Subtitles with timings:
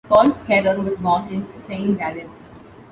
[0.09, 2.27] Paul Scherrer was born in St.Gallen.